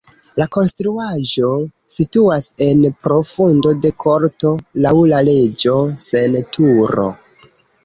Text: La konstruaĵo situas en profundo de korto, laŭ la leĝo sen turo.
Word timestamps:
La 0.41 0.45
konstruaĵo 0.55 1.49
situas 1.95 2.47
en 2.69 2.81
profundo 3.09 3.75
de 3.85 3.93
korto, 4.05 4.55
laŭ 4.87 4.97
la 5.15 5.23
leĝo 5.31 5.79
sen 6.09 6.43
turo. 6.59 7.09